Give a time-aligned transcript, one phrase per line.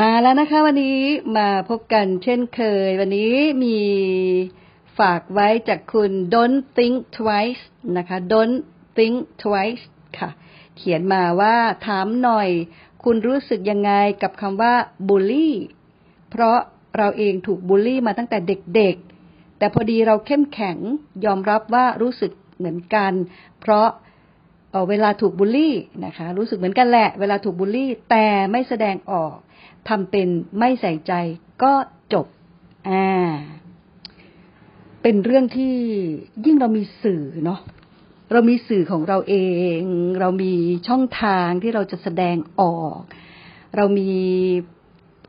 [0.00, 1.00] มาแล้วนะคะ วันนี้
[1.36, 3.78] มาพบกันเช่นเคย วันนี้มี
[4.98, 7.64] ฝากไว้จากคุณ don't think twice
[7.96, 8.58] นะคะ don't
[8.96, 9.84] think twice
[10.18, 10.30] ค่ะ
[10.76, 12.48] เขียนมาว่าถามหน่อย
[13.04, 14.74] คุณรู้สึกยังไงกับคำว่า
[15.08, 15.54] บูลลี่
[16.30, 16.58] เพราะ
[16.96, 20.78] เราเองถูกบูลลี่มาตั้งแต่เด็กๆ แต่พอดีเราเข้มแข็ง
[21.24, 23.12] ยอมรับว่ารู้สึกเหมือนกัน
[23.60, 23.88] เพราะ
[24.90, 29.34] เวลาถูกบูลลี่นะคะ รู้สึกเหมือนกันแหละ เวลาถูกบูลลี่ แต่ไม่แสดงออก
[29.88, 31.12] ทำเป็นไม่ใส่ใจ
[31.62, 31.72] ก็
[32.12, 32.26] จบ
[32.88, 33.06] อ่า
[35.02, 35.76] เป็นเรื่องที่
[36.46, 37.60] ยิ่งเรามีสื่อเนาะ
[38.32, 39.36] เรามีสื่อของเราเอ
[39.78, 39.80] ง
[40.20, 40.52] เรามี
[40.88, 42.98] ช่องทางที่เราจะแสดงออก
[43.76, 44.10] เรามี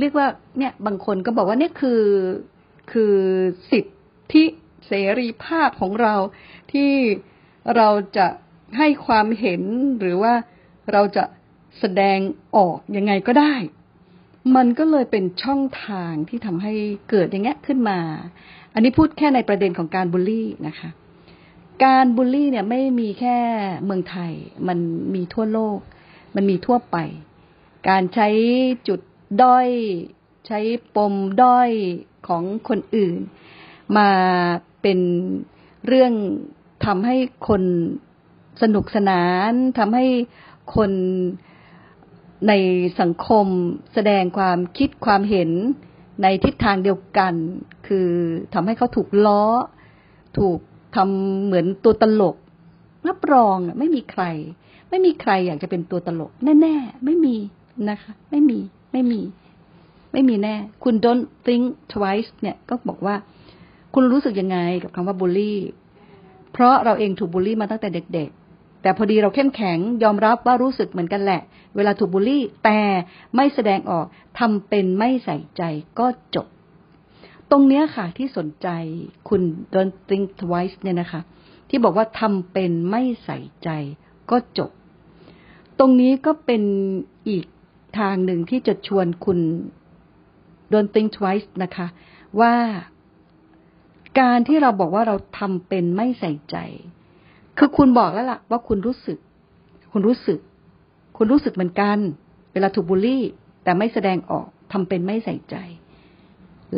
[0.00, 0.26] เรียกว่า
[0.58, 2.02] เนี่ยบางคนก็บอกว่าเนี่ยคือ
[2.92, 3.14] คือ
[3.70, 3.84] สิท
[4.32, 4.44] ธิ
[4.86, 6.14] เสรีภาพของเรา
[6.72, 6.90] ที่
[7.76, 8.26] เราจะ
[8.78, 9.62] ให้ความเห็น
[10.00, 10.34] หรือว่า
[10.92, 11.24] เราจะ
[11.78, 12.18] แสดง
[12.56, 13.54] ออกยังไงก็ได้
[14.56, 16.72] มันก็เลยเป็นช่องทางที่ทำให้
[17.10, 17.98] เกิดอย่างเงี้ยขึ้นมา
[18.74, 20.90] อันนี้พูดแค่ในประเด็นของการบูลลี่นะคะ
[21.84, 23.38] การบูลลี่เนี่ยไม่มีแค่
[23.84, 24.32] เมืองไทย
[24.68, 24.78] มัน
[25.14, 25.78] มีทั่วโลก
[26.34, 26.96] มันมีทั่วไป
[27.88, 28.28] การใช้
[28.88, 29.00] จุด
[29.42, 29.68] ด้อย
[30.46, 30.60] ใช้
[30.96, 31.70] ปมด้อย
[32.28, 33.16] ของคนอื่น
[33.96, 34.10] มา
[34.82, 34.98] เป็น
[35.86, 36.12] เรื่อง
[36.84, 37.16] ทำให้
[37.48, 37.62] คน
[38.62, 40.04] สนุกสนานทำให้
[40.74, 40.90] คน
[42.48, 42.52] ใน
[43.00, 43.46] สังคม
[43.94, 45.50] แสดงความคิดความเห็น
[46.22, 47.34] ในทิศทางเดียวกัน
[47.86, 48.08] คือ
[48.54, 49.44] ทำให้เขาถูกล้อ
[50.38, 50.58] ถูก
[50.96, 52.36] ทำเหมือนตัวตลก
[53.08, 54.24] รับรองไม่มีใคร
[54.90, 57.36] ไม่มีใครอยากจะเป็นตัวตลก แน่ๆ ไม่มี
[57.90, 58.58] นะคะ ไม่มี
[58.92, 59.20] ไม่มี
[60.12, 63.14] ไม่มีแน่ คุณ don't think twice เนี่ยก็บอกว่า
[63.94, 65.58] คุณรู้สึกยังไงกับคำว่าบูลลี่
[66.52, 68.45] เพราะเราเองถูกบูลลี่มาตั้งแต่เด็กๆ
[68.86, 71.42] แต่พอดีเราเข้มแข็งยอมรับว่ารู้สึกเหมือนกันแหละ
[71.76, 72.80] เวลาถูกบูลลี่ แต่
[73.36, 74.06] ไม่แสดงออก
[74.38, 75.62] ทำเป็นไม่ใส่ใจ
[75.98, 76.46] ก็จบ
[77.50, 78.68] ตรงเนี้ยค่ะ ที่สนใจ
[79.28, 79.42] คุณ
[79.74, 81.20] don't think twice เนี่ยนะคะ
[81.68, 83.70] ที่บอกว่าทำเป็นไม่ใส่ใจ
[84.30, 84.70] ก็จบ
[85.78, 86.62] ตรงนี้ก็เป็น
[87.28, 87.44] อีก
[87.98, 89.38] ทางหนึ่งที่จะชวนคุณ
[90.72, 91.86] don't think twice นะคะ
[92.40, 92.54] ว่า
[94.20, 96.58] การที่เราบอกว่าเราทำเป็นไม่ใส่ใจ
[97.58, 99.18] คือคุณบอกแล้วล่ะ ว่าคุณรู้สึก
[99.92, 100.38] คุณรู้สึก
[101.16, 101.98] คุณรู้สึกเหมือนกัน
[102.52, 103.22] เวลาถูกบูลลี่
[103.64, 105.56] แต่ไม่แสดงออกทำเป็นไม่ใส่ใจ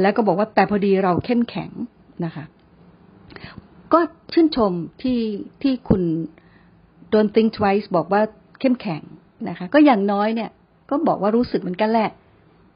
[0.00, 1.70] แล้วก็บอกว่าแต่พอดีเราเข้มแข็ง
[2.24, 2.44] นะคะ
[3.92, 4.00] ก็
[4.32, 4.72] ชื่นชม
[5.02, 5.20] ที่
[5.62, 6.02] ที่คุณ
[7.12, 8.22] don't think twice บอกว่า
[8.60, 9.02] เข้มแข็ง
[9.48, 10.50] นะคะ ก็อย่างน้อยเนี่ย
[10.90, 12.10] ก็บอกว่ารู้สึกเหมือนกันแหละ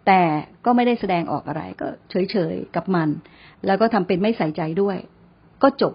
[0.06, 0.22] แต่
[0.64, 3.08] ก็ไม่ได้แสดงออกอะไร ก็เฉยๆกับมัน
[3.66, 4.98] แล้วก็ทำเป็นไม่ใส่ใจด้วย
[5.62, 5.94] ก็จบ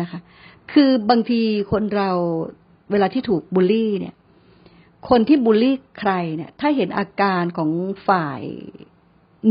[0.00, 0.20] นะคะ
[0.72, 1.42] คือบางที
[1.72, 2.10] คนเรา
[2.92, 4.14] เวลาที่ถูกบูลลี่เนี่ย
[5.08, 7.70] คนที่บูลลี่ใครเนี่ย ถ้าเห็นอาการของ
[8.08, 8.42] ฝ่าย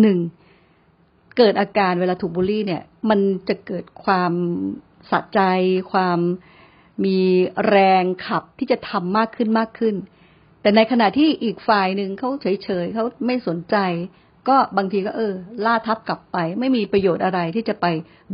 [0.02, 0.20] หนึ่ง
[1.38, 4.34] เกิดอาการเวลาถูกบูลลี่เนี่ย มันจะเกิดความ
[5.12, 5.42] สะใจ
[5.92, 6.20] ความ
[7.06, 7.18] มี
[7.68, 9.96] แรงขับที่จะทำมากขึ้นมากขึ้น
[10.62, 13.76] แต่ในขณะที่อีกฝ่ายหนึ่งเขาเฉยๆเขาไม่สนใจ
[14.48, 15.34] ก็บางทีก็เออ
[15.66, 17.86] ล่าทับกลับไป ไม่มีประโยชน์อะไรที่จะไป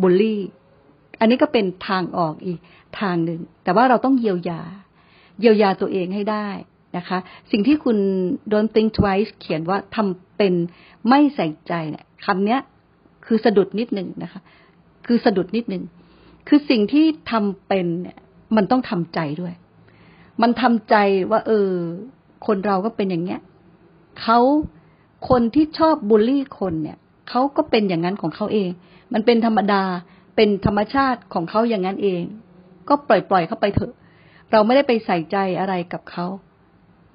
[0.02, 0.40] บูลลี่
[1.20, 2.60] อันนี้ก็เป็นทางออกอีก
[3.00, 4.62] ทางหนึ่ง แต่ว่าเราต้องเยียวยา
[5.40, 6.48] เยียวยาตัวเองให้ได้
[6.98, 7.18] นะคะ
[7.52, 7.98] สิ่งที่คุณ
[8.52, 10.54] don't think twice เขียนว่าทำเป็น
[11.08, 12.60] ไม่ใส่ใจเนี่ยคำเนี้ย
[13.26, 14.42] คือสะดุดนิดหนึ่งนะคะ
[15.06, 15.84] คือสะดุดนิดหนึ่ง
[16.48, 18.18] คือสิ่งที่ทำเป็นเนี่ย
[18.56, 19.54] มันต้องทำใจด้วย
[20.42, 20.96] มันทำใจ
[21.32, 21.70] ว่า เออ
[22.48, 23.42] คนเราก็เป็นอย่างเงี้ย
[24.22, 24.40] เขา
[25.30, 26.98] คนที่ชอบบูลลี่คนเนี่ย
[27.30, 28.70] เขาก็เป็นอย่างนั้นของเขาเอง
[29.14, 29.84] มันเป็นธรรมดา
[30.38, 32.24] เป็นธรรมชาติของเขาอย่างนั้นเอง
[32.90, 33.94] ก็ปล่อยปล่อยเขาไปเถอะ
[34.52, 36.26] เราไม่ได้ไปใส่ใจอะไรกับเขา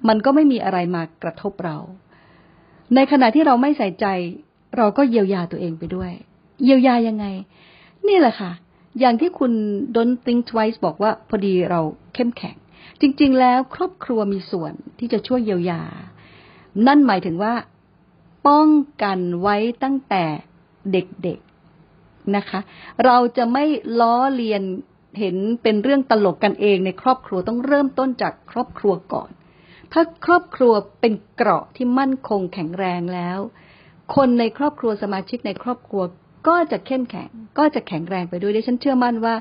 [0.07, 1.77] มันก็ไม่มีอะไรมากระทบเรา
[2.95, 4.07] ในขณะที่เราไม่ใส่ใจ
[4.77, 6.11] เราก็เยียวยาตัวเองไปด้วย
[6.63, 7.25] เยียวยายังไง
[8.07, 8.51] นี่แหละค่ะ
[8.99, 9.51] อย่างที่คุณ
[9.95, 11.79] don't think twice บอกว่าพอดีเรา
[12.13, 12.55] เข้มแข็ง
[13.01, 15.81] จริง ๆ แล้วครอบครัวมีส่วนที่จะช่วยเยียวยา
[16.87, 17.53] นั่นหมายถึงว่า
[18.47, 18.67] ป้อง
[19.01, 20.23] กันไว้ตั้งแต่
[20.91, 21.52] เด็กๆ
[22.35, 22.59] นะคะ
[23.05, 23.65] เราจะไม่
[23.99, 24.61] ล้อเลียน
[25.19, 29.29] เห็นเป็นเรื่องตลกกันเองในครอบครัวต้องเริ่มต้นจากครอบครัวก่อน
[29.93, 33.39] ถ้าครอบครัวเป็นเกราะที่มั่นคงแข็งแรงแล้ว
[34.15, 36.03] คนในครอบครัวสมาชิกในครอบครัว
[36.47, 39.35] ก็จะเข้มแข็ง ก็จะแข็งแรงไปด้วยดิฉันเชื่อมั่นว่า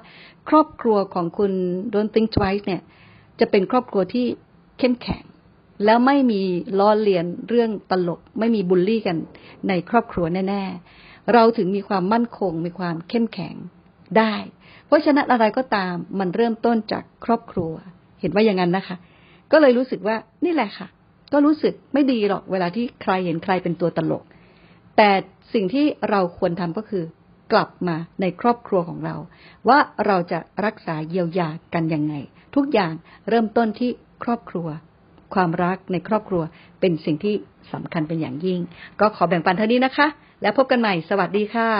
[0.49, 1.53] ครอบครัวของคุณ
[1.93, 2.83] Don't Think Twice เนี่ย
[3.41, 4.27] จะเป็นครอบครัวที่
[4.79, 5.25] เข้มแข็ง
[5.85, 6.43] แล้วไม่มี
[6.79, 9.17] ล้อเลียนเรื่องตลก ไม่มีบูลลี่กัน
[9.69, 10.63] ในครอบครัวแน่
[10.97, 13.55] ๆ เราถึงมีความมั่นคง มีความเข้มแข็ง
[14.19, 14.35] ได้
[14.87, 17.73] เพราะฉะนั้นอะไรก็ตามมันเริ่มต้นจากครอบครัว
[18.21, 18.97] เห็นว่าอย่างนั้นนะคะ
[19.53, 20.89] ก็เลยรู้สึกว่านี่แหละค่ะ
[21.33, 24.25] ก็รู้สึกไม่ดีหรอกเวลาที่ใครเห็นใครเป็นตัวตลก
[24.97, 25.11] แต่
[25.55, 27.05] สิ่งที่เราควรทำก็คือ
[27.53, 29.17] กลับมาในครอบครัวของเรา
[29.69, 32.15] ว่าเราจะรักษาเยียวยากันยังไง
[32.57, 32.93] ทุกอย่าง
[33.29, 33.91] เริ่มต้นที่
[34.25, 34.69] ครอบครัว
[35.35, 36.43] ความรักในครอบครัว
[36.81, 37.35] เป็นสิ่งที่
[37.73, 38.61] สำคัญเป็นอย่างยิ่ง
[39.01, 40.07] ก็ขอแบ่งปันเท่านี้นะคะ
[40.43, 41.73] และพบกันใหม่ สวัสดีค่ะ